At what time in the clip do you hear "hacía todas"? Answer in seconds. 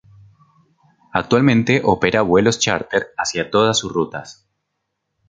3.17-3.77